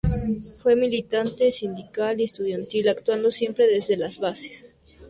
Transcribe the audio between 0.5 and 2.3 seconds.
Fue militante sindical y